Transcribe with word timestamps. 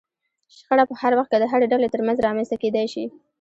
شخړه 0.57 0.83
په 0.89 0.95
هر 1.01 1.11
وخت 1.17 1.29
کې 1.31 1.37
د 1.39 1.45
هرې 1.51 1.65
ډلې 1.71 1.87
ترمنځ 1.93 2.17
رامنځته 2.27 2.55
کېدای 2.63 2.87
شي. 2.93 3.05